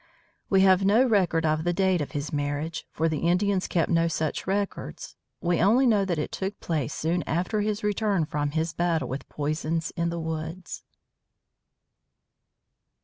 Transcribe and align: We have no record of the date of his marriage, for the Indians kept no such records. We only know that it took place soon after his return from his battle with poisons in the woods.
We 0.49 0.61
have 0.61 0.83
no 0.83 1.05
record 1.05 1.45
of 1.45 1.63
the 1.63 1.73
date 1.73 2.01
of 2.01 2.13
his 2.13 2.33
marriage, 2.33 2.87
for 2.91 3.07
the 3.07 3.19
Indians 3.27 3.67
kept 3.67 3.91
no 3.91 4.07
such 4.07 4.47
records. 4.47 5.15
We 5.41 5.61
only 5.61 5.85
know 5.85 6.05
that 6.05 6.17
it 6.17 6.31
took 6.31 6.59
place 6.59 6.91
soon 6.91 7.21
after 7.27 7.61
his 7.61 7.83
return 7.83 8.25
from 8.25 8.49
his 8.49 8.73
battle 8.73 9.07
with 9.09 9.29
poisons 9.29 9.91
in 9.91 10.09
the 10.09 10.19
woods. 10.19 10.81